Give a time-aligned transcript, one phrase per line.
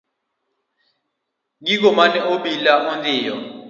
[1.65, 3.35] Gigo mane obila ondhiyo.